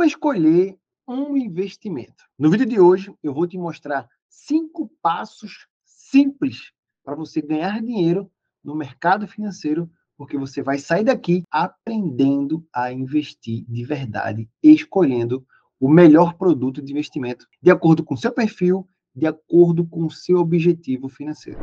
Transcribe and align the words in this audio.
Como 0.00 0.08
escolher 0.08 0.78
um 1.06 1.36
investimento? 1.36 2.24
No 2.38 2.48
vídeo 2.48 2.64
de 2.64 2.80
hoje, 2.80 3.14
eu 3.22 3.34
vou 3.34 3.46
te 3.46 3.58
mostrar 3.58 4.08
cinco 4.30 4.90
passos 5.02 5.66
simples 5.84 6.72
para 7.04 7.14
você 7.14 7.42
ganhar 7.42 7.82
dinheiro 7.82 8.32
no 8.64 8.74
mercado 8.74 9.28
financeiro, 9.28 9.90
porque 10.16 10.38
você 10.38 10.62
vai 10.62 10.78
sair 10.78 11.04
daqui 11.04 11.42
aprendendo 11.50 12.66
a 12.74 12.90
investir 12.90 13.62
de 13.68 13.84
verdade, 13.84 14.48
escolhendo 14.62 15.46
o 15.78 15.86
melhor 15.86 16.32
produto 16.32 16.80
de 16.80 16.92
investimento 16.92 17.46
de 17.60 17.70
acordo 17.70 18.02
com 18.02 18.16
seu 18.16 18.32
perfil, 18.32 18.88
de 19.14 19.26
acordo 19.26 19.86
com 19.86 20.08
seu 20.08 20.38
objetivo 20.38 21.10
financeiro. 21.10 21.60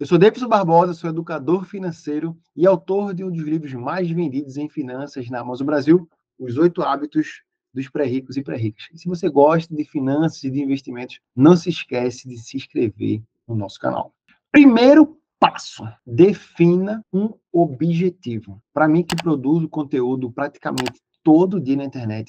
Eu 0.00 0.06
sou 0.06 0.18
Davidson 0.18 0.48
Barbosa, 0.48 0.92
sou 0.92 1.08
educador 1.08 1.64
financeiro 1.64 2.36
e 2.56 2.66
autor 2.66 3.14
de 3.14 3.22
um 3.22 3.30
dos 3.30 3.44
livros 3.44 3.72
mais 3.74 4.10
vendidos 4.10 4.56
em 4.56 4.68
finanças 4.68 5.30
na 5.30 5.38
Amazon 5.38 5.66
Brasil, 5.66 6.08
Os 6.36 6.58
Oito 6.58 6.82
Hábitos 6.82 7.44
dos 7.72 7.88
Pré-Ricos 7.88 8.36
e 8.36 8.42
Pré-Ricas. 8.42 8.88
E 8.92 8.98
se 8.98 9.08
você 9.08 9.28
gosta 9.28 9.72
de 9.72 9.84
finanças 9.84 10.42
e 10.42 10.50
de 10.50 10.60
investimentos, 10.60 11.20
não 11.34 11.56
se 11.56 11.68
esquece 11.68 12.28
de 12.28 12.36
se 12.38 12.56
inscrever 12.56 13.22
no 13.46 13.54
nosso 13.54 13.78
canal. 13.78 14.12
Primeiro 14.50 15.16
passo, 15.38 15.86
defina 16.04 17.00
um 17.12 17.32
objetivo. 17.52 18.60
Para 18.72 18.88
mim 18.88 19.04
que 19.04 19.14
produzo 19.14 19.68
conteúdo 19.68 20.28
praticamente 20.28 21.00
todo 21.22 21.60
dia 21.60 21.76
na 21.76 21.84
internet, 21.84 22.26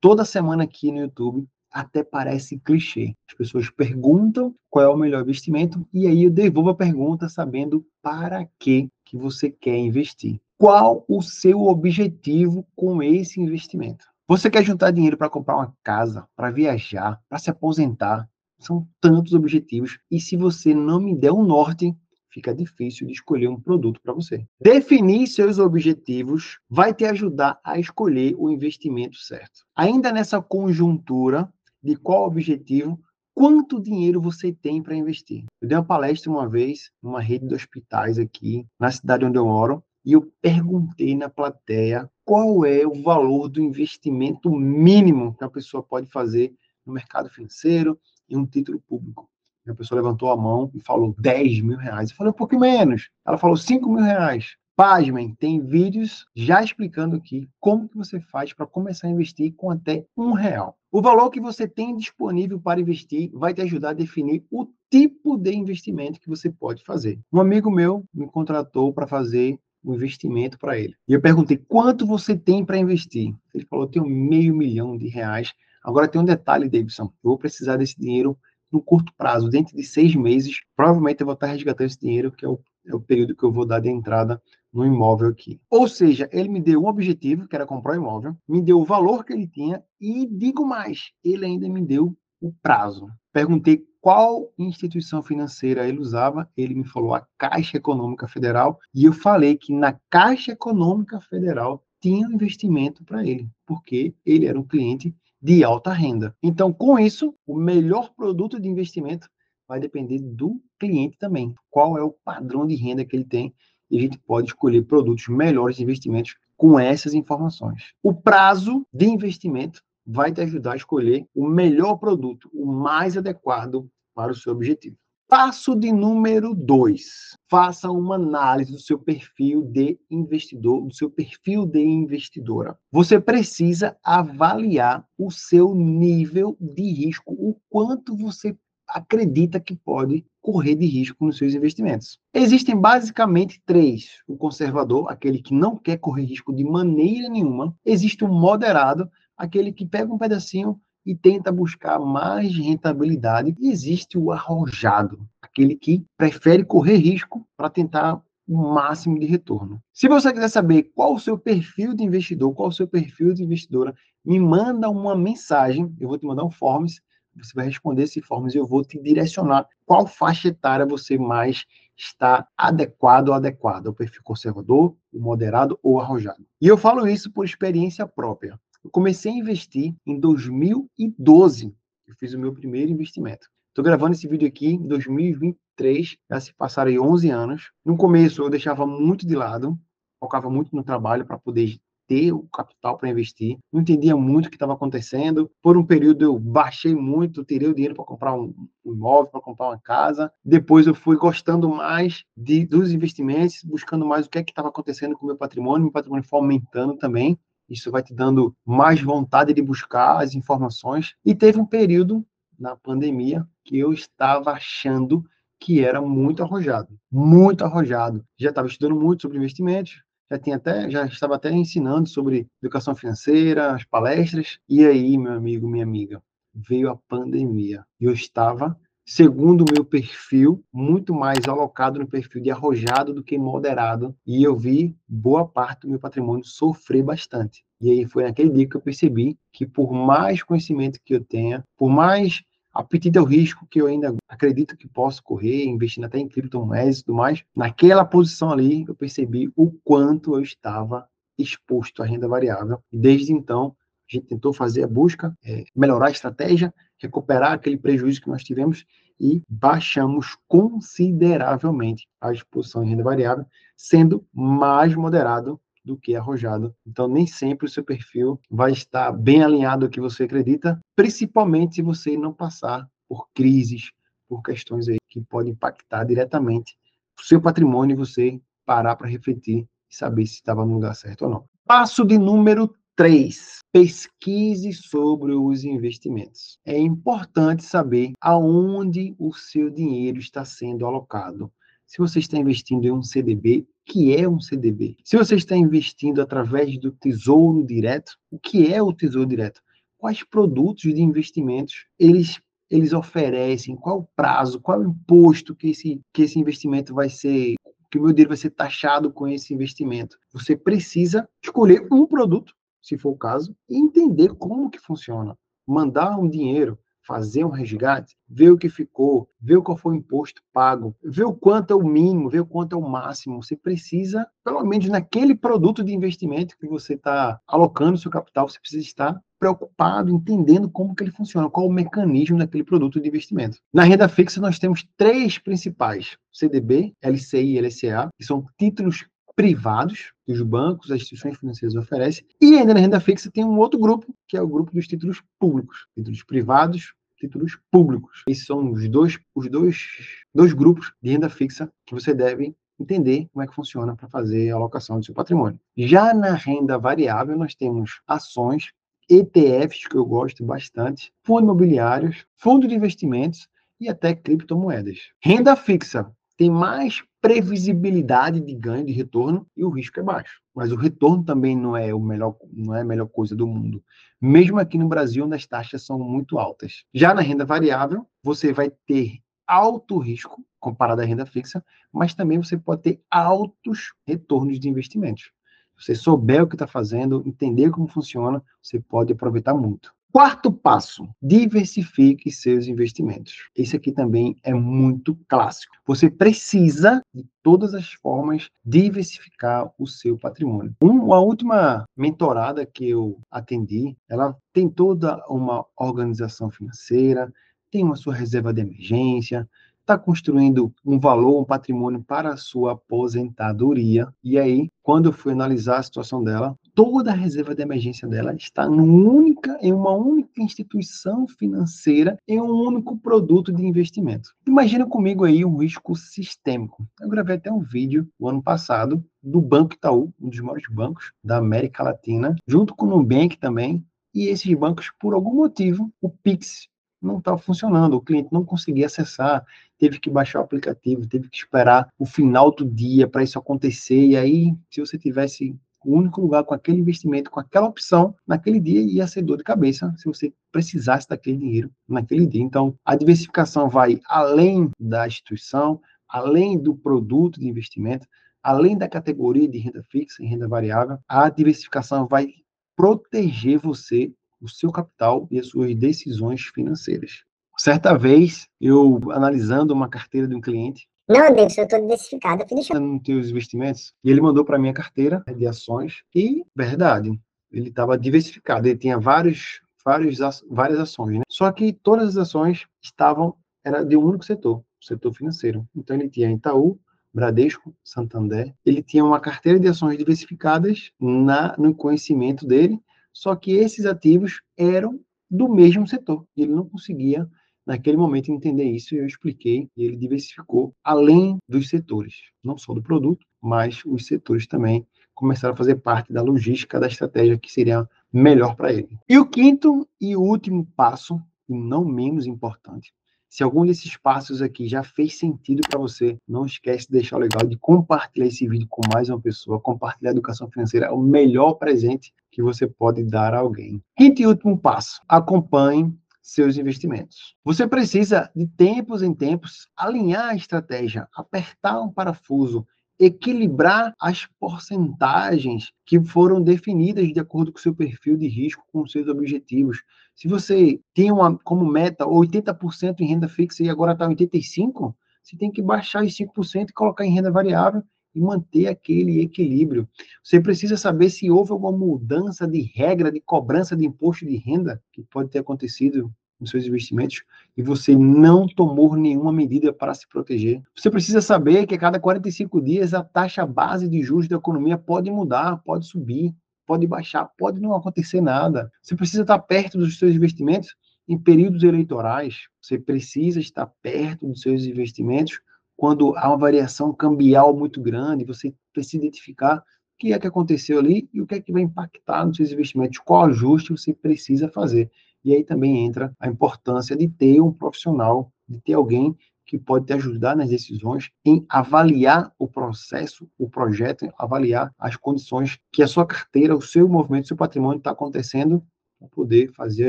toda 0.00 0.24
semana 0.24 0.62
aqui 0.62 0.92
no 0.92 1.00
YouTube, 1.00 1.48
até 1.72 2.02
parece 2.02 2.58
clichê. 2.58 3.14
As 3.28 3.36
pessoas 3.36 3.70
perguntam 3.70 4.54
qual 4.70 4.84
é 4.84 4.88
o 4.88 4.96
melhor 4.96 5.22
investimento 5.22 5.86
e 5.92 6.06
aí 6.06 6.24
eu 6.24 6.30
devolvo 6.30 6.70
a 6.70 6.74
pergunta 6.74 7.28
sabendo 7.28 7.84
para 8.02 8.48
que 8.58 8.88
que 9.04 9.16
você 9.16 9.50
quer 9.50 9.76
investir. 9.76 10.38
Qual 10.58 11.04
o 11.08 11.22
seu 11.22 11.62
objetivo 11.62 12.66
com 12.76 13.02
esse 13.02 13.40
investimento? 13.40 14.04
Você 14.26 14.50
quer 14.50 14.62
juntar 14.62 14.90
dinheiro 14.90 15.16
para 15.16 15.30
comprar 15.30 15.56
uma 15.56 15.74
casa, 15.82 16.28
para 16.36 16.50
viajar, 16.50 17.18
para 17.28 17.38
se 17.38 17.48
aposentar? 17.48 18.28
São 18.58 18.86
tantos 19.00 19.32
objetivos 19.32 19.98
e 20.10 20.20
se 20.20 20.36
você 20.36 20.74
não 20.74 21.00
me 21.00 21.16
der 21.16 21.32
um 21.32 21.44
norte, 21.44 21.94
fica 22.28 22.54
difícil 22.54 23.06
de 23.06 23.12
escolher 23.12 23.48
um 23.48 23.58
produto 23.58 24.00
para 24.02 24.12
você. 24.12 24.46
Definir 24.60 25.26
seus 25.28 25.58
objetivos 25.58 26.58
vai 26.68 26.92
te 26.92 27.04
ajudar 27.04 27.58
a 27.64 27.78
escolher 27.78 28.34
o 28.36 28.50
investimento 28.50 29.16
certo. 29.16 29.64
Ainda 29.74 30.12
nessa 30.12 30.42
conjuntura, 30.42 31.50
de 31.82 31.96
qual 31.96 32.26
objetivo, 32.26 33.00
quanto 33.34 33.80
dinheiro 33.80 34.20
você 34.20 34.52
tem 34.52 34.82
para 34.82 34.96
investir. 34.96 35.44
Eu 35.60 35.68
dei 35.68 35.78
uma 35.78 35.84
palestra 35.84 36.30
uma 36.30 36.48
vez 36.48 36.90
numa 37.02 37.20
rede 37.20 37.46
de 37.46 37.54
hospitais 37.54 38.18
aqui 38.18 38.66
na 38.78 38.90
cidade 38.90 39.24
onde 39.24 39.38
eu 39.38 39.46
moro 39.46 39.82
e 40.04 40.12
eu 40.12 40.32
perguntei 40.40 41.14
na 41.14 41.28
plateia 41.28 42.10
qual 42.24 42.64
é 42.64 42.86
o 42.86 43.02
valor 43.02 43.48
do 43.48 43.60
investimento 43.60 44.50
mínimo 44.50 45.34
que 45.36 45.44
a 45.44 45.50
pessoa 45.50 45.82
pode 45.82 46.10
fazer 46.10 46.52
no 46.84 46.92
mercado 46.92 47.28
financeiro 47.28 47.98
em 48.28 48.36
um 48.36 48.46
título 48.46 48.80
público. 48.88 49.28
E 49.66 49.70
a 49.70 49.74
pessoa 49.74 50.00
levantou 50.00 50.30
a 50.30 50.36
mão 50.36 50.70
e 50.74 50.80
falou 50.80 51.14
10 51.18 51.60
mil 51.60 51.76
reais. 51.76 52.10
Eu 52.10 52.16
falei 52.16 52.30
um 52.30 52.36
pouco 52.36 52.58
menos. 52.58 53.10
Ela 53.26 53.38
falou 53.38 53.56
5 53.56 53.88
mil 53.88 54.02
reais. 54.02 54.56
Pasmem, 54.78 55.34
tem 55.34 55.58
vídeos 55.58 56.24
já 56.36 56.62
explicando 56.62 57.16
aqui 57.16 57.48
como 57.58 57.88
que 57.88 57.96
você 57.96 58.20
faz 58.20 58.52
para 58.52 58.64
começar 58.64 59.08
a 59.08 59.10
investir 59.10 59.52
com 59.56 59.72
até 59.72 60.06
um 60.16 60.30
real. 60.30 60.78
O 60.92 61.02
valor 61.02 61.30
que 61.30 61.40
você 61.40 61.66
tem 61.66 61.96
disponível 61.96 62.60
para 62.60 62.80
investir 62.80 63.28
vai 63.32 63.52
te 63.52 63.60
ajudar 63.60 63.90
a 63.90 63.94
definir 63.94 64.44
o 64.48 64.68
tipo 64.88 65.36
de 65.36 65.52
investimento 65.52 66.20
que 66.20 66.28
você 66.28 66.48
pode 66.48 66.84
fazer. 66.84 67.18
Um 67.32 67.40
amigo 67.40 67.72
meu 67.72 68.04
me 68.14 68.28
contratou 68.28 68.94
para 68.94 69.08
fazer 69.08 69.58
um 69.84 69.94
investimento 69.94 70.56
para 70.56 70.78
ele. 70.78 70.94
E 71.08 71.12
eu 71.12 71.20
perguntei 71.20 71.56
quanto 71.56 72.06
você 72.06 72.36
tem 72.36 72.64
para 72.64 72.78
investir. 72.78 73.34
Ele 73.52 73.66
falou: 73.68 73.88
tenho 73.88 74.06
meio 74.06 74.54
milhão 74.54 74.96
de 74.96 75.08
reais. 75.08 75.52
Agora 75.82 76.06
tem 76.06 76.20
um 76.20 76.24
detalhe, 76.24 76.68
Davidson. 76.68 77.06
Eu 77.24 77.30
vou 77.30 77.38
precisar 77.38 77.78
desse 77.78 77.98
dinheiro 77.98 78.38
no 78.70 78.80
curto 78.80 79.12
prazo, 79.18 79.48
dentro 79.48 79.74
de 79.76 79.82
seis 79.82 80.14
meses. 80.14 80.60
Provavelmente 80.76 81.20
eu 81.20 81.26
vou 81.26 81.34
estar 81.34 81.48
resgatando 81.48 81.88
esse 81.88 81.98
dinheiro, 81.98 82.30
que 82.30 82.44
é 82.44 82.48
o, 82.48 82.60
é 82.86 82.94
o 82.94 83.00
período 83.00 83.34
que 83.34 83.42
eu 83.42 83.50
vou 83.50 83.66
dar 83.66 83.80
de 83.80 83.88
entrada 83.88 84.40
no 84.72 84.84
imóvel 84.84 85.28
aqui. 85.28 85.60
Ou 85.70 85.88
seja, 85.88 86.28
ele 86.32 86.48
me 86.48 86.60
deu 86.60 86.82
um 86.82 86.88
objetivo, 86.88 87.48
que 87.48 87.54
era 87.54 87.66
comprar 87.66 87.94
um 87.94 88.02
imóvel, 88.02 88.36
me 88.46 88.60
deu 88.60 88.80
o 88.80 88.84
valor 88.84 89.24
que 89.24 89.32
ele 89.32 89.46
tinha 89.46 89.82
e 90.00 90.26
digo 90.26 90.64
mais, 90.66 91.10
ele 91.24 91.46
ainda 91.46 91.68
me 91.68 91.84
deu 91.84 92.16
o 92.40 92.52
prazo. 92.62 93.08
Perguntei 93.32 93.84
qual 94.00 94.52
instituição 94.58 95.22
financeira 95.22 95.88
ele 95.88 95.98
usava, 95.98 96.48
ele 96.56 96.74
me 96.74 96.84
falou 96.84 97.14
a 97.14 97.26
Caixa 97.36 97.76
Econômica 97.76 98.28
Federal 98.28 98.78
e 98.94 99.04
eu 99.04 99.12
falei 99.12 99.56
que 99.56 99.72
na 99.72 99.98
Caixa 100.08 100.52
Econômica 100.52 101.20
Federal 101.20 101.82
tinha 102.00 102.28
um 102.28 102.32
investimento 102.32 103.04
para 103.04 103.26
ele, 103.26 103.50
porque 103.66 104.14
ele 104.24 104.46
era 104.46 104.58
um 104.58 104.64
cliente 104.64 105.14
de 105.42 105.64
alta 105.64 105.92
renda. 105.92 106.34
Então, 106.42 106.72
com 106.72 106.98
isso, 106.98 107.34
o 107.46 107.56
melhor 107.56 108.12
produto 108.14 108.60
de 108.60 108.68
investimento 108.68 109.28
vai 109.66 109.78
depender 109.78 110.18
do 110.20 110.60
cliente 110.78 111.18
também. 111.18 111.54
Qual 111.70 111.98
é 111.98 112.02
o 112.02 112.14
padrão 112.24 112.66
de 112.66 112.74
renda 112.74 113.04
que 113.04 113.14
ele 113.14 113.24
tem 113.24 113.54
e 113.90 113.98
a 113.98 114.00
gente 114.00 114.18
pode 114.18 114.48
escolher 114.48 114.82
produtos 114.82 115.28
melhores 115.28 115.76
de 115.76 115.82
investimentos 115.82 116.36
com 116.56 116.78
essas 116.78 117.14
informações. 117.14 117.92
O 118.02 118.12
prazo 118.12 118.86
de 118.92 119.06
investimento 119.06 119.82
vai 120.06 120.32
te 120.32 120.40
ajudar 120.40 120.72
a 120.72 120.76
escolher 120.76 121.26
o 121.34 121.46
melhor 121.46 121.96
produto, 121.96 122.50
o 122.52 122.66
mais 122.66 123.16
adequado 123.16 123.88
para 124.14 124.32
o 124.32 124.34
seu 124.34 124.52
objetivo. 124.52 124.96
Passo 125.28 125.76
de 125.76 125.92
número 125.92 126.54
dois: 126.54 127.36
faça 127.50 127.90
uma 127.90 128.14
análise 128.14 128.72
do 128.72 128.80
seu 128.80 128.98
perfil 128.98 129.62
de 129.62 129.98
investidor, 130.10 130.86
do 130.86 130.94
seu 130.94 131.10
perfil 131.10 131.66
de 131.66 131.80
investidora. 131.80 132.78
Você 132.90 133.20
precisa 133.20 133.94
avaliar 134.02 135.06
o 135.18 135.30
seu 135.30 135.74
nível 135.74 136.56
de 136.58 136.90
risco, 136.90 137.34
o 137.34 137.54
quanto 137.68 138.16
você 138.16 138.56
acredita 138.88 139.60
que 139.60 139.76
pode 139.76 140.24
correr 140.40 140.74
de 140.74 140.86
risco 140.86 141.26
nos 141.26 141.36
seus 141.36 141.54
investimentos. 141.54 142.18
Existem 142.32 142.74
basicamente 142.74 143.60
três: 143.66 144.22
o 144.26 144.36
conservador, 144.36 145.10
aquele 145.10 145.42
que 145.42 145.54
não 145.54 145.76
quer 145.76 145.98
correr 145.98 146.24
risco 146.24 146.54
de 146.54 146.64
maneira 146.64 147.28
nenhuma, 147.28 147.76
existe 147.84 148.24
o 148.24 148.28
moderado, 148.28 149.10
aquele 149.36 149.72
que 149.72 149.84
pega 149.84 150.12
um 150.12 150.18
pedacinho 150.18 150.80
e 151.04 151.14
tenta 151.14 151.52
buscar 151.52 151.98
mais 151.98 152.54
rentabilidade, 152.54 153.54
e 153.58 153.70
existe 153.70 154.18
o 154.18 154.30
arrojado, 154.30 155.26
aquele 155.40 155.74
que 155.74 156.04
prefere 156.16 156.64
correr 156.64 156.96
risco 156.96 157.46
para 157.56 157.70
tentar 157.70 158.22
o 158.46 158.56
máximo 158.56 159.18
de 159.18 159.26
retorno. 159.26 159.80
Se 159.92 160.08
você 160.08 160.32
quiser 160.32 160.48
saber 160.48 160.90
qual 160.94 161.14
o 161.14 161.20
seu 161.20 161.38
perfil 161.38 161.94
de 161.94 162.02
investidor, 162.02 162.54
qual 162.54 162.68
o 162.68 162.72
seu 162.72 162.88
perfil 162.88 163.34
de 163.34 163.44
investidora, 163.44 163.94
me 164.24 164.40
manda 164.40 164.88
uma 164.88 165.14
mensagem, 165.14 165.94
eu 166.00 166.08
vou 166.08 166.18
te 166.18 166.26
mandar 166.26 166.44
um 166.44 166.50
forms 166.50 167.00
você 167.44 167.52
vai 167.54 167.66
responder 167.66 168.04
esse 168.04 168.20
formas 168.20 168.54
e 168.54 168.58
eu 168.58 168.66
vou 168.66 168.84
te 168.84 169.00
direcionar 169.00 169.66
qual 169.86 170.06
faixa 170.06 170.48
etária 170.48 170.86
você 170.86 171.16
mais 171.16 171.64
está 171.96 172.46
adequado 172.56 173.28
ou 173.28 173.34
adequada, 173.34 173.90
o 173.90 173.94
perfil 173.94 174.22
conservador, 174.22 174.96
o 175.12 175.18
moderado 175.18 175.78
ou 175.82 176.00
arrojado. 176.00 176.44
E 176.60 176.66
eu 176.66 176.76
falo 176.76 177.06
isso 177.06 177.32
por 177.32 177.44
experiência 177.44 178.06
própria. 178.06 178.58
Eu 178.84 178.90
comecei 178.90 179.32
a 179.32 179.36
investir 179.36 179.94
em 180.06 180.18
2012. 180.18 181.74
Eu 182.06 182.14
fiz 182.14 182.32
o 182.32 182.38
meu 182.38 182.54
primeiro 182.54 182.92
investimento. 182.92 183.48
Estou 183.68 183.84
gravando 183.84 184.12
esse 184.12 184.26
vídeo 184.26 184.46
aqui 184.46 184.68
em 184.74 184.86
2023, 184.86 186.16
já 186.30 186.40
se 186.40 186.54
passaram 186.54 186.90
aí 186.90 186.98
11 186.98 187.30
anos. 187.30 187.72
No 187.84 187.96
começo 187.96 188.42
eu 188.42 188.50
deixava 188.50 188.86
muito 188.86 189.26
de 189.26 189.34
lado, 189.34 189.78
focava 190.18 190.48
muito 190.48 190.74
no 190.74 190.82
trabalho 190.82 191.24
para 191.24 191.38
poder 191.38 191.78
ter 192.08 192.32
o 192.32 192.48
capital 192.48 192.96
para 192.96 193.10
investir, 193.10 193.58
não 193.70 193.82
entendia 193.82 194.16
muito 194.16 194.46
o 194.46 194.50
que 194.50 194.56
estava 194.56 194.72
acontecendo. 194.72 195.50
Por 195.62 195.76
um 195.76 195.84
período 195.84 196.24
eu 196.24 196.38
baixei 196.38 196.94
muito, 196.94 197.44
tirei 197.44 197.68
o 197.68 197.74
dinheiro 197.74 197.94
para 197.94 198.04
comprar 198.04 198.34
um, 198.34 198.54
imóvel, 198.84 199.30
para 199.30 199.40
comprar 199.40 199.66
uma 199.66 199.78
casa. 199.78 200.32
Depois 200.42 200.86
eu 200.86 200.94
fui 200.94 201.16
gostando 201.16 201.68
mais 201.68 202.24
de, 202.34 202.64
dos 202.64 202.90
investimentos, 202.90 203.62
buscando 203.62 204.06
mais 204.06 204.26
o 204.26 204.30
que 204.30 204.38
é 204.38 204.42
estava 204.42 204.68
acontecendo 204.68 205.14
com 205.14 205.26
o 205.26 205.28
meu 205.28 205.36
patrimônio, 205.36 205.84
meu 205.84 205.92
patrimônio 205.92 206.24
foi 206.24 206.40
aumentando 206.40 206.96
também. 206.96 207.38
Isso 207.68 207.90
vai 207.90 208.02
te 208.02 208.14
dando 208.14 208.56
mais 208.64 209.02
vontade 209.02 209.52
de 209.52 209.60
buscar 209.60 210.22
as 210.22 210.34
informações. 210.34 211.14
E 211.22 211.34
teve 211.34 211.60
um 211.60 211.66
período 211.66 212.24
na 212.58 212.74
pandemia 212.74 213.46
que 213.62 213.78
eu 213.78 213.92
estava 213.92 214.52
achando 214.52 215.22
que 215.60 215.84
era 215.84 216.00
muito 216.00 216.42
arrojado, 216.42 216.96
muito 217.10 217.64
arrojado. 217.64 218.24
Já 218.38 218.50
estava 218.50 218.68
estudando 218.68 218.98
muito 218.98 219.22
sobre 219.22 219.36
investimentos, 219.36 220.02
já 220.30 220.38
tinha 220.38 220.56
até, 220.56 220.90
já 220.90 221.06
estava 221.06 221.36
até 221.36 221.50
ensinando 221.50 222.08
sobre 222.08 222.46
educação 222.62 222.94
financeira, 222.94 223.74
as 223.74 223.84
palestras. 223.84 224.58
E 224.68 224.84
aí, 224.84 225.16
meu 225.16 225.32
amigo, 225.32 225.66
minha 225.66 225.84
amiga, 225.84 226.22
veio 226.54 226.90
a 226.90 226.96
pandemia. 227.08 227.84
E 228.00 228.04
eu 228.04 228.12
estava, 228.12 228.78
segundo 229.06 229.62
o 229.62 229.72
meu 229.72 229.84
perfil, 229.84 230.62
muito 230.72 231.14
mais 231.14 231.46
alocado 231.48 231.98
no 231.98 232.06
perfil 232.06 232.42
de 232.42 232.50
arrojado 232.50 233.14
do 233.14 233.22
que 233.22 233.38
moderado. 233.38 234.14
E 234.26 234.42
eu 234.42 234.56
vi 234.56 234.94
boa 235.08 235.46
parte 235.46 235.82
do 235.82 235.90
meu 235.90 235.98
patrimônio 235.98 236.44
sofrer 236.44 237.02
bastante. 237.02 237.64
E 237.80 237.90
aí 237.90 238.04
foi 238.06 238.24
naquele 238.24 238.50
dia 238.50 238.68
que 238.68 238.76
eu 238.76 238.80
percebi 238.80 239.38
que 239.52 239.64
por 239.64 239.92
mais 239.92 240.42
conhecimento 240.42 241.00
que 241.04 241.14
eu 241.14 241.24
tenha, 241.24 241.64
por 241.76 241.88
mais 241.88 242.42
apetite 242.78 243.18
ao 243.18 243.24
risco 243.24 243.66
que 243.68 243.80
eu 243.80 243.88
ainda 243.88 244.14
acredito 244.28 244.76
que 244.76 244.86
posso 244.86 245.20
correr, 245.20 245.64
investindo 245.64 246.04
até 246.04 246.18
em 246.18 246.28
criptomoedas 246.28 247.00
e 247.00 247.04
tudo 247.04 247.16
mais, 247.16 247.42
naquela 247.54 248.04
posição 248.04 248.52
ali 248.52 248.84
eu 248.86 248.94
percebi 248.94 249.50
o 249.56 249.72
quanto 249.84 250.36
eu 250.36 250.40
estava 250.40 251.08
exposto 251.36 252.04
à 252.04 252.06
renda 252.06 252.28
variável. 252.28 252.80
E 252.92 252.96
desde 252.96 253.32
então, 253.32 253.74
a 254.08 254.14
gente 254.14 254.26
tentou 254.26 254.52
fazer 254.52 254.84
a 254.84 254.88
busca, 254.88 255.36
é, 255.44 255.64
melhorar 255.74 256.06
a 256.06 256.12
estratégia, 256.12 256.72
recuperar 256.98 257.52
aquele 257.52 257.76
prejuízo 257.76 258.20
que 258.20 258.28
nós 258.28 258.44
tivemos 258.44 258.84
e 259.20 259.42
baixamos 259.48 260.36
consideravelmente 260.46 262.06
a 262.20 262.32
exposição 262.32 262.84
em 262.84 262.90
renda 262.90 263.02
variável, 263.02 263.44
sendo 263.76 264.24
mais 264.32 264.94
moderado 264.94 265.60
do 265.88 265.96
que 265.96 266.14
arrojado. 266.14 266.74
Então, 266.86 267.08
nem 267.08 267.26
sempre 267.26 267.66
o 267.66 267.70
seu 267.70 267.82
perfil 267.82 268.40
vai 268.50 268.72
estar 268.72 269.10
bem 269.10 269.42
alinhado 269.42 269.86
ao 269.86 269.90
que 269.90 270.00
você 270.00 270.24
acredita, 270.24 270.78
principalmente 270.94 271.76
se 271.76 271.82
você 271.82 272.16
não 272.16 272.32
passar 272.32 272.86
por 273.08 273.28
crises, 273.34 273.90
por 274.28 274.42
questões 274.42 274.86
aí 274.88 274.98
que 275.08 275.20
podem 275.22 275.52
impactar 275.52 276.04
diretamente 276.04 276.76
o 277.18 277.24
seu 277.24 277.40
patrimônio 277.40 277.94
e 277.94 277.96
você 277.96 278.40
parar 278.64 278.94
para 278.96 279.08
refletir 279.08 279.66
e 279.90 279.96
saber 279.96 280.26
se 280.26 280.34
estava 280.34 280.64
no 280.64 280.74
lugar 280.74 280.94
certo 280.94 281.22
ou 281.22 281.30
não. 281.30 281.44
Passo 281.66 282.04
de 282.04 282.18
número 282.18 282.74
3. 282.94 283.60
Pesquise 283.72 284.72
sobre 284.74 285.32
os 285.32 285.64
investimentos. 285.64 286.58
É 286.64 286.78
importante 286.78 287.62
saber 287.64 288.12
aonde 288.20 289.14
o 289.18 289.32
seu 289.32 289.70
dinheiro 289.70 290.18
está 290.18 290.44
sendo 290.44 290.84
alocado. 290.84 291.50
Se 291.86 291.98
você 291.98 292.18
está 292.18 292.36
investindo 292.36 292.84
em 292.84 292.92
um 292.92 293.02
CDB, 293.02 293.66
que 293.88 294.14
é 294.14 294.28
um 294.28 294.38
CDB? 294.38 294.96
Se 295.02 295.16
você 295.16 295.34
está 295.34 295.56
investindo 295.56 296.20
através 296.20 296.78
do 296.78 296.92
Tesouro 296.92 297.66
Direto, 297.66 298.12
o 298.30 298.38
que 298.38 298.72
é 298.72 298.82
o 298.82 298.92
Tesouro 298.92 299.28
Direto? 299.28 299.60
Quais 299.96 300.22
produtos 300.22 300.94
de 300.94 301.02
investimentos 301.02 301.86
eles 301.98 302.40
eles 302.70 302.92
oferecem? 302.92 303.74
Qual 303.74 304.00
o 304.00 304.08
prazo? 304.14 304.60
Qual 304.60 304.78
o 304.80 304.90
imposto 304.90 305.56
que 305.56 305.70
esse, 305.70 306.02
que 306.12 306.22
esse 306.22 306.38
investimento 306.38 306.94
vai 306.94 307.08
ser 307.08 307.54
que 307.90 307.98
o 307.98 308.02
meu 308.02 308.12
dinheiro 308.12 308.28
vai 308.28 308.36
ser 308.36 308.50
taxado 308.50 309.10
com 309.10 309.26
esse 309.26 309.54
investimento. 309.54 310.18
Você 310.32 310.54
precisa 310.54 311.26
escolher 311.42 311.86
um 311.90 312.06
produto, 312.06 312.52
se 312.82 312.98
for 312.98 313.10
o 313.10 313.16
caso, 313.16 313.56
e 313.68 313.78
entender 313.78 314.34
como 314.34 314.68
que 314.68 314.78
funciona. 314.78 315.34
Mandar 315.66 316.18
um 316.18 316.28
dinheiro, 316.28 316.78
fazer 317.08 317.42
um 317.42 317.48
resgate, 317.48 318.14
ver 318.28 318.50
o 318.50 318.58
que 318.58 318.68
ficou, 318.68 319.30
ver 319.40 319.62
qual 319.62 319.78
foi 319.78 319.94
o 319.94 319.96
imposto 319.96 320.42
pago, 320.52 320.94
ver 321.02 321.24
o 321.24 321.32
quanto 321.32 321.72
é 321.72 321.74
o 321.74 321.82
mínimo, 321.82 322.28
ver 322.28 322.40
o 322.40 322.46
quanto 322.46 322.76
é 322.76 322.78
o 322.78 322.86
máximo. 322.86 323.42
Você 323.42 323.56
precisa, 323.56 324.26
pelo 324.44 324.62
menos 324.62 324.86
naquele 324.88 325.34
produto 325.34 325.82
de 325.82 325.94
investimento 325.94 326.54
que 326.58 326.68
você 326.68 326.92
está 326.92 327.40
alocando 327.48 327.96
seu 327.96 328.10
capital, 328.10 328.46
você 328.46 328.60
precisa 328.60 328.82
estar 328.82 329.20
preocupado, 329.40 330.10
entendendo 330.10 330.68
como 330.68 330.94
que 330.94 331.02
ele 331.02 331.12
funciona, 331.12 331.48
qual 331.48 331.66
o 331.66 331.72
mecanismo 331.72 332.36
daquele 332.36 332.64
produto 332.64 333.00
de 333.00 333.08
investimento. 333.08 333.56
Na 333.72 333.84
renda 333.84 334.08
fixa, 334.08 334.40
nós 334.40 334.58
temos 334.58 334.86
três 334.96 335.38
principais: 335.38 336.18
CDB, 336.30 336.92
LCI 337.02 337.56
e 337.56 337.60
LCA, 337.60 338.10
que 338.18 338.24
são 338.24 338.44
títulos 338.58 339.06
privados 339.38 340.12
que 340.26 340.32
os 340.32 340.42
bancos, 340.42 340.90
as 340.90 340.96
instituições 340.96 341.38
financeiras 341.38 341.76
oferecem, 341.76 342.26
e 342.40 342.58
ainda 342.58 342.74
na 342.74 342.80
renda 342.80 342.98
fixa 342.98 343.30
tem 343.30 343.44
um 343.44 343.56
outro 343.56 343.78
grupo, 343.78 344.12
que 344.26 344.36
é 344.36 344.42
o 344.42 344.48
grupo 344.48 344.72
dos 344.72 344.88
títulos 344.88 345.22
públicos, 345.38 345.86
títulos 345.94 346.24
privados, 346.24 346.92
títulos 347.18 347.58
públicos. 347.70 348.22
Esses 348.28 348.46
são 348.46 348.70
os 348.70 348.88
dois, 348.88 349.18
os 349.34 349.50
dois, 349.50 349.86
dois 350.34 350.52
grupos 350.52 350.92
de 351.02 351.10
renda 351.10 351.28
fixa 351.28 351.70
que 351.84 351.94
você 351.94 352.14
deve 352.14 352.54
entender 352.80 353.28
como 353.32 353.42
é 353.42 353.46
que 353.46 353.54
funciona 353.54 353.96
para 353.96 354.08
fazer 354.08 354.50
a 354.50 354.54
alocação 354.54 354.98
do 354.98 355.04
seu 355.04 355.14
patrimônio. 355.14 355.58
Já 355.76 356.14
na 356.14 356.34
renda 356.34 356.78
variável, 356.78 357.36
nós 357.36 357.54
temos 357.54 358.00
ações 358.06 358.72
ETFs, 359.10 359.86
que 359.86 359.96
eu 359.96 360.04
gosto 360.04 360.44
bastante, 360.44 361.12
fundos 361.24 361.44
imobiliários, 361.44 362.26
fundo 362.36 362.68
de 362.68 362.74
investimentos 362.74 363.48
e 363.80 363.88
até 363.88 364.14
criptomoedas. 364.14 364.98
Renda 365.20 365.56
fixa 365.56 366.10
tem 366.38 366.48
mais 366.48 367.02
previsibilidade 367.20 368.40
de 368.40 368.54
ganho 368.54 368.86
de 368.86 368.92
retorno 368.92 369.46
e 369.56 369.64
o 369.64 369.68
risco 369.68 369.98
é 369.98 370.02
baixo. 370.02 370.40
Mas 370.54 370.72
o 370.72 370.76
retorno 370.76 371.24
também 371.24 371.56
não 371.56 371.76
é 371.76 371.92
o 371.92 372.00
melhor, 372.00 372.36
não 372.52 372.74
é 372.74 372.80
a 372.80 372.84
melhor 372.84 373.08
coisa 373.08 373.34
do 373.34 373.46
mundo. 373.46 373.82
Mesmo 374.20 374.58
aqui 374.58 374.78
no 374.78 374.88
Brasil, 374.88 375.24
onde 375.24 375.34
as 375.34 375.46
taxas 375.46 375.84
são 375.84 375.98
muito 375.98 376.38
altas. 376.38 376.84
Já 376.94 377.12
na 377.12 377.20
renda 377.20 377.44
variável, 377.44 378.06
você 378.22 378.52
vai 378.52 378.70
ter 378.86 379.18
alto 379.46 379.98
risco 379.98 380.44
comparado 380.60 381.02
à 381.02 381.04
renda 381.04 381.26
fixa, 381.26 381.62
mas 381.92 382.14
também 382.14 382.38
você 382.38 382.56
pode 382.56 382.82
ter 382.82 383.02
altos 383.10 383.92
retornos 384.06 384.58
de 384.58 384.68
investimentos 384.68 385.32
você 385.78 385.94
souber 385.94 386.42
o 386.42 386.48
que 386.48 386.56
está 386.56 386.66
fazendo, 386.66 387.22
entender 387.24 387.70
como 387.70 387.86
funciona, 387.86 388.42
você 388.60 388.80
pode 388.80 389.12
aproveitar 389.12 389.54
muito. 389.54 389.94
Quarto 390.10 390.50
passo, 390.50 391.06
diversifique 391.22 392.32
seus 392.32 392.66
investimentos. 392.66 393.50
Esse 393.54 393.76
aqui 393.76 393.92
também 393.92 394.34
é 394.42 394.54
muito 394.54 395.14
clássico. 395.28 395.76
Você 395.86 396.08
precisa, 396.08 397.02
de 397.14 397.26
todas 397.42 397.74
as 397.74 397.92
formas, 397.92 398.48
diversificar 398.64 399.70
o 399.78 399.86
seu 399.86 400.16
patrimônio. 400.16 400.74
Uma 400.82 401.20
última 401.20 401.84
mentorada 401.94 402.64
que 402.64 402.88
eu 402.88 403.20
atendi, 403.30 403.96
ela 404.08 404.34
tem 404.50 404.66
toda 404.66 405.22
uma 405.28 405.66
organização 405.76 406.50
financeira, 406.50 407.30
tem 407.70 407.84
uma 407.84 407.96
sua 407.96 408.14
reserva 408.14 408.50
de 408.50 408.62
emergência, 408.62 409.46
está 409.88 409.96
construindo 409.96 410.70
um 410.84 410.98
valor, 410.98 411.40
um 411.40 411.44
patrimônio 411.44 412.02
para 412.02 412.30
a 412.30 412.36
sua 412.36 412.72
aposentadoria. 412.72 414.08
E 414.22 414.38
aí, 414.38 414.70
quando 414.82 415.06
eu 415.10 415.12
fui 415.12 415.32
analisar 415.32 415.78
a 415.78 415.82
situação 415.82 416.22
dela, 416.22 416.54
toda 416.78 417.10
a 417.10 417.14
reserva 417.14 417.56
de 417.56 417.62
emergência 417.62 418.06
dela 418.06 418.32
está 418.36 418.68
única, 418.68 419.58
em 419.60 419.72
uma 419.72 419.90
única 419.90 420.40
instituição 420.40 421.26
financeira, 421.26 422.16
em 422.28 422.40
um 422.40 422.52
único 422.52 422.96
produto 422.96 423.52
de 423.52 423.66
investimento. 423.66 424.32
Imagina 424.46 424.86
comigo 424.86 425.24
aí 425.24 425.44
um 425.44 425.56
risco 425.56 425.96
sistêmico. 425.96 426.86
Eu 427.00 427.08
gravei 427.08 427.34
até 427.34 427.50
um 427.50 427.58
vídeo 427.58 428.08
no 428.16 428.28
ano 428.28 428.40
passado 428.40 429.04
do 429.20 429.40
Banco 429.40 429.74
Itaú, 429.74 430.14
um 430.20 430.28
dos 430.28 430.38
maiores 430.38 430.66
bancos 430.70 431.10
da 431.22 431.38
América 431.38 431.82
Latina, 431.82 432.36
junto 432.46 432.76
com 432.76 432.86
o 432.86 432.90
Nubank 432.90 433.36
também, 433.38 433.84
e 434.14 434.28
esses 434.28 434.54
bancos, 434.54 434.92
por 435.00 435.14
algum 435.14 435.34
motivo, 435.34 435.92
o 436.00 436.08
Pix 436.08 436.68
não 437.02 437.18
estava 437.18 437.38
funcionando, 437.38 437.94
o 437.94 438.00
cliente 438.00 438.28
não 438.30 438.44
conseguia 438.44 438.86
acessar, 438.86 439.44
teve 439.76 439.98
que 439.98 440.08
baixar 440.08 440.38
o 440.38 440.44
aplicativo, 440.44 441.08
teve 441.08 441.28
que 441.28 441.38
esperar 441.38 441.88
o 441.98 442.06
final 442.06 442.52
do 442.52 442.64
dia 442.64 443.08
para 443.08 443.24
isso 443.24 443.36
acontecer, 443.36 444.06
e 444.06 444.16
aí, 444.16 444.54
se 444.70 444.80
você 444.80 444.96
tivesse 444.96 445.56
o 445.88 445.96
único 445.96 446.20
lugar 446.20 446.44
com 446.44 446.52
aquele 446.52 446.78
investimento, 446.78 447.30
com 447.30 447.40
aquela 447.40 447.66
opção, 447.66 448.14
naquele 448.26 448.60
dia 448.60 448.82
ia 448.82 449.06
ser 449.06 449.22
dor 449.22 449.38
de 449.38 449.42
cabeça 449.42 449.94
se 449.96 450.04
você 450.04 450.30
precisasse 450.52 451.08
daquele 451.08 451.38
dinheiro 451.38 451.70
naquele 451.88 452.26
dia. 452.26 452.42
Então, 452.42 452.76
a 452.84 452.94
diversificação 452.94 453.70
vai 453.70 453.98
além 454.06 454.70
da 454.78 455.06
instituição, 455.06 455.80
além 456.06 456.58
do 456.58 456.76
produto 456.76 457.40
de 457.40 457.48
investimento, 457.48 458.06
além 458.42 458.76
da 458.76 458.86
categoria 458.86 459.48
de 459.48 459.56
renda 459.56 459.82
fixa 459.90 460.22
e 460.22 460.26
renda 460.26 460.46
variável, 460.46 460.98
a 461.08 461.30
diversificação 461.30 462.06
vai 462.06 462.34
proteger 462.76 463.58
você 463.58 464.12
o 464.42 464.48
seu 464.48 464.70
capital 464.70 465.26
e 465.30 465.38
as 465.38 465.48
suas 465.48 465.74
decisões 465.74 466.42
financeiras. 466.54 467.24
Certa 467.56 467.96
vez, 467.96 468.46
eu 468.60 469.00
analisando 469.10 469.72
uma 469.72 469.88
carteira 469.88 470.28
de 470.28 470.34
um 470.34 470.40
cliente. 470.40 470.86
Não, 471.08 471.34
Deus, 471.34 471.56
eu 471.56 471.64
estou 471.64 471.80
diversificado. 471.80 472.44
Deixa... 472.50 472.78
Nos 472.78 473.02
teus 473.02 473.28
investimentos. 473.30 473.94
E 474.04 474.10
ele 474.10 474.20
mandou 474.20 474.44
para 474.44 474.58
mim 474.58 474.68
a 474.68 474.74
carteira 474.74 475.22
de 475.36 475.46
ações. 475.46 476.02
E, 476.14 476.44
verdade, 476.54 477.18
ele 477.50 477.68
estava 477.68 477.96
diversificado. 477.96 478.68
Ele 478.68 478.78
tinha 478.78 478.98
vários, 478.98 479.60
vários, 479.84 480.18
várias 480.50 480.78
ações. 480.78 481.18
Né? 481.18 481.22
Só 481.28 481.50
que 481.50 481.72
todas 481.72 482.10
as 482.10 482.16
ações 482.16 482.66
estavam, 482.82 483.34
era 483.64 483.84
de 483.84 483.96
um 483.96 484.04
único 484.04 484.24
setor, 484.24 484.58
o 484.58 484.84
setor 484.84 485.14
financeiro. 485.14 485.66
Então, 485.74 485.96
ele 485.96 486.08
tinha 486.08 486.30
Itaú, 486.30 486.78
Bradesco, 487.12 487.74
Santander. 487.82 488.54
Ele 488.64 488.82
tinha 488.82 489.04
uma 489.04 489.18
carteira 489.18 489.58
de 489.58 489.66
ações 489.66 489.96
diversificadas 489.96 490.90
na, 491.00 491.56
no 491.56 491.74
conhecimento 491.74 492.46
dele 492.46 492.78
só 493.18 493.34
que 493.34 493.50
esses 493.50 493.84
ativos 493.84 494.40
eram 494.56 495.00
do 495.28 495.48
mesmo 495.48 495.88
setor. 495.88 496.24
Ele 496.36 496.52
não 496.52 496.68
conseguia, 496.68 497.28
naquele 497.68 497.98
momento, 497.98 498.32
entender 498.32 498.64
isso. 498.64 498.96
Eu 498.96 499.06
expliquei, 499.06 499.68
e 499.76 499.84
ele 499.84 499.96
diversificou 499.96 500.74
além 500.82 501.36
dos 501.46 501.68
setores, 501.68 502.14
não 502.42 502.56
só 502.56 502.72
do 502.72 502.82
produto, 502.82 503.26
mas 503.42 503.82
os 503.84 504.06
setores 504.06 504.46
também 504.46 504.86
começaram 505.14 505.52
a 505.52 505.56
fazer 505.56 505.76
parte 505.76 506.12
da 506.12 506.22
logística 506.22 506.80
da 506.80 506.86
estratégia 506.86 507.38
que 507.38 507.52
seria 507.52 507.86
melhor 508.10 508.56
para 508.56 508.72
ele. 508.72 508.98
E 509.06 509.18
o 509.18 509.26
quinto 509.26 509.86
e 510.00 510.16
último 510.16 510.66
passo, 510.74 511.20
e 511.46 511.54
não 511.54 511.84
menos 511.84 512.26
importante, 512.26 512.90
se 513.28 513.42
algum 513.42 513.66
desses 513.66 513.94
passos 513.98 514.40
aqui 514.40 514.66
já 514.66 514.82
fez 514.82 515.18
sentido 515.18 515.60
para 515.68 515.78
você, 515.78 516.16
não 516.26 516.46
esquece 516.46 516.86
de 516.86 516.92
deixar 516.92 517.16
o 517.16 517.20
legal 517.20 517.46
de 517.46 517.58
compartilhar 517.58 518.26
esse 518.26 518.48
vídeo 518.48 518.66
com 518.70 518.80
mais 518.92 519.10
uma 519.10 519.20
pessoa. 519.20 519.60
Compartilhar 519.60 520.10
a 520.10 520.12
educação 520.12 520.50
financeira 520.50 520.86
é 520.86 520.90
o 520.90 520.98
melhor 520.98 521.54
presente 521.54 522.10
que 522.30 522.42
você 522.42 522.66
pode 522.66 523.04
dar 523.04 523.34
a 523.34 523.40
alguém. 523.40 523.82
Quinto 523.98 524.22
e 524.22 524.26
último 524.26 524.56
passo: 524.56 525.02
acompanhe 525.06 525.94
seus 526.32 526.56
investimentos. 526.56 527.34
Você 527.44 527.66
precisa, 527.66 528.30
de 528.34 528.46
tempos 528.46 529.02
em 529.02 529.14
tempos, 529.14 529.68
alinhar 529.76 530.30
a 530.30 530.34
estratégia, 530.34 531.08
apertar 531.14 531.80
um 531.80 531.90
parafuso 531.90 532.66
equilibrar 532.98 533.94
as 534.00 534.26
porcentagens 534.40 535.72
que 535.86 536.00
foram 536.02 536.42
definidas 536.42 537.06
de 537.06 537.20
acordo 537.20 537.52
com 537.52 537.58
o 537.58 537.62
seu 537.62 537.72
perfil 537.72 538.16
de 538.16 538.26
risco, 538.26 538.64
com 538.72 538.86
seus 538.86 539.06
objetivos. 539.06 539.82
Se 540.16 540.26
você 540.26 540.80
tem 540.92 541.12
uma, 541.12 541.38
como 541.38 541.64
meta 541.64 542.04
80% 542.04 543.00
em 543.00 543.06
renda 543.06 543.28
fixa 543.28 543.62
e 543.62 543.70
agora 543.70 543.92
está 543.92 544.08
85%, 544.08 544.94
você 545.22 545.36
tem 545.36 545.50
que 545.50 545.62
baixar 545.62 546.04
os 546.04 546.16
5% 546.16 546.70
e 546.70 546.72
colocar 546.72 547.04
em 547.04 547.14
renda 547.14 547.30
variável 547.30 547.82
e 548.14 548.20
manter 548.20 548.66
aquele 548.66 549.20
equilíbrio. 549.20 549.88
Você 550.22 550.40
precisa 550.40 550.76
saber 550.76 551.10
se 551.10 551.30
houve 551.30 551.52
alguma 551.52 551.76
mudança 551.76 552.48
de 552.48 552.62
regra 552.62 553.12
de 553.12 553.20
cobrança 553.20 553.76
de 553.76 553.86
imposto 553.86 554.26
de 554.26 554.36
renda 554.36 554.82
que 554.92 555.02
pode 555.04 555.30
ter 555.30 555.38
acontecido 555.38 556.12
nos 556.40 556.50
seus 556.50 556.64
investimentos 556.64 557.22
e 557.56 557.62
você 557.62 557.96
não 557.96 558.46
tomou 558.46 558.96
nenhuma 558.96 559.32
medida 559.32 559.72
para 559.72 559.94
se 559.94 560.08
proteger. 560.08 560.62
Você 560.76 560.90
precisa 560.90 561.20
saber 561.20 561.66
que 561.66 561.74
a 561.74 561.78
cada 561.78 561.98
45 561.98 562.60
dias 562.60 562.94
a 562.94 563.02
taxa 563.02 563.44
base 563.44 563.88
de 563.88 564.02
juros 564.02 564.28
da 564.28 564.36
economia 564.36 564.78
pode 564.78 565.10
mudar, 565.10 565.56
pode 565.64 565.86
subir, 565.86 566.34
pode 566.66 566.86
baixar, 566.86 567.28
pode 567.36 567.60
não 567.60 567.74
acontecer 567.74 568.20
nada. 568.20 568.70
Você 568.82 568.94
precisa 568.94 569.22
estar 569.22 569.38
perto 569.38 569.78
dos 569.78 569.98
seus 569.98 570.14
investimentos 570.14 570.76
em 571.08 571.18
períodos 571.18 571.62
eleitorais. 571.62 572.46
Você 572.60 572.78
precisa 572.78 573.40
estar 573.40 573.66
perto 573.82 574.26
dos 574.26 574.42
seus 574.42 574.64
investimentos 574.64 575.40
quando 575.78 576.12
há 576.16 576.28
uma 576.28 576.36
variação 576.36 576.92
cambial 576.92 577.56
muito 577.56 577.80
grande, 577.80 578.24
você 578.24 578.52
precisa 578.72 578.96
identificar 578.96 579.58
o 579.58 579.62
que 579.96 580.12
é 580.12 580.18
que 580.18 580.26
aconteceu 580.26 580.80
ali 580.80 581.08
e 581.14 581.20
o 581.20 581.26
que 581.26 581.36
é 581.36 581.40
que 581.40 581.52
vai 581.52 581.62
impactar 581.62 582.26
nos 582.26 582.36
seus 582.36 582.50
investimentos, 582.50 582.98
qual 582.98 583.26
ajuste 583.26 583.70
você 583.70 583.94
precisa 583.94 584.48
fazer. 584.48 584.90
E 585.24 585.34
aí 585.34 585.44
também 585.44 585.84
entra 585.84 586.12
a 586.18 586.28
importância 586.28 586.96
de 586.96 587.08
ter 587.08 587.40
um 587.40 587.52
profissional, 587.52 588.32
de 588.48 588.60
ter 588.60 588.74
alguém 588.74 589.16
que 589.48 589.58
pode 589.58 589.86
te 589.86 589.94
ajudar 589.94 590.36
nas 590.36 590.50
decisões 590.50 591.10
em 591.24 591.44
avaliar 591.48 592.30
o 592.38 592.46
processo, 592.46 593.28
o 593.38 593.48
projeto, 593.48 594.06
avaliar 594.18 594.70
as 594.78 594.94
condições 594.94 595.58
que 595.72 595.82
a 595.82 595.86
sua 595.86 596.06
carteira, 596.06 596.54
o 596.54 596.60
seu 596.60 596.86
movimento, 596.86 597.24
o 597.24 597.28
seu 597.28 597.36
patrimônio 597.36 597.78
está 597.78 597.90
acontecendo 597.92 598.62
para 598.98 599.08
poder 599.08 599.50
fazer 599.52 599.88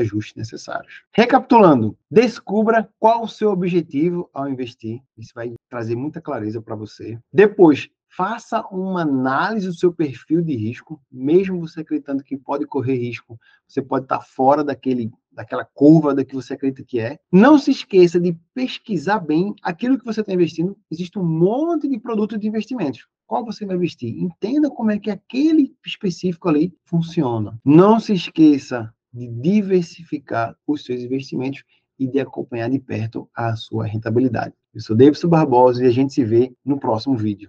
ajustes 0.00 0.34
necessários. 0.34 1.02
Recapitulando, 1.12 1.96
descubra 2.10 2.88
qual 2.98 3.24
o 3.24 3.28
seu 3.28 3.50
objetivo 3.50 4.30
ao 4.32 4.48
investir. 4.48 5.02
Isso 5.18 5.32
vai 5.34 5.52
trazer 5.68 5.96
muita 5.96 6.20
clareza 6.20 6.62
para 6.62 6.76
você. 6.76 7.18
Depois, 7.32 7.90
faça 8.16 8.60
uma 8.70 9.02
análise 9.02 9.66
do 9.66 9.74
seu 9.74 9.92
perfil 9.92 10.42
de 10.42 10.56
risco, 10.56 11.00
mesmo 11.10 11.60
você 11.60 11.80
acreditando 11.80 12.22
que 12.22 12.36
pode 12.36 12.66
correr 12.66 12.96
risco, 12.96 13.38
você 13.66 13.80
pode 13.80 14.04
estar 14.04 14.20
fora 14.20 14.64
daquele, 14.64 15.10
daquela 15.32 15.64
curva 15.64 16.14
da 16.14 16.24
que 16.24 16.34
você 16.34 16.54
acredita 16.54 16.84
que 16.84 16.98
é. 16.98 17.18
Não 17.32 17.58
se 17.58 17.70
esqueça 17.70 18.20
de 18.20 18.36
pesquisar 18.52 19.20
bem 19.20 19.54
aquilo 19.62 19.98
que 19.98 20.04
você 20.04 20.20
está 20.20 20.32
investindo. 20.32 20.76
Existe 20.90 21.18
um 21.18 21.24
monte 21.24 21.88
de 21.88 21.98
produtos 21.98 22.38
de 22.38 22.48
investimentos. 22.48 23.06
Qual 23.26 23.44
você 23.44 23.64
vai 23.64 23.76
investir? 23.76 24.18
Entenda 24.18 24.68
como 24.68 24.90
é 24.90 24.98
que 24.98 25.10
aquele 25.10 25.72
específico 25.86 26.48
ali 26.48 26.74
funciona. 26.84 27.56
Não 27.64 28.00
se 28.00 28.12
esqueça 28.12 28.92
de 29.12 29.28
diversificar 29.28 30.56
os 30.66 30.84
seus 30.84 31.00
investimentos 31.00 31.62
e 31.96 32.08
de 32.08 32.18
acompanhar 32.18 32.68
de 32.68 32.78
perto 32.78 33.28
a 33.34 33.54
sua 33.54 33.86
rentabilidade. 33.86 34.54
Eu 34.74 34.80
sou 34.80 34.96
Davidson 34.96 35.28
Barbosa 35.28 35.84
e 35.84 35.86
a 35.86 35.90
gente 35.90 36.12
se 36.12 36.24
vê 36.24 36.52
no 36.64 36.78
próximo 36.78 37.16
vídeo. 37.16 37.48